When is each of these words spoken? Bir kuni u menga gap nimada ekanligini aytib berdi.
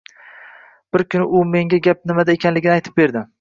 Bir 0.95 1.03
kuni 1.15 1.27
u 1.39 1.43
menga 1.51 1.81
gap 1.89 2.03
nimada 2.13 2.37
ekanligini 2.39 2.73
aytib 2.79 2.97
berdi. 3.03 3.25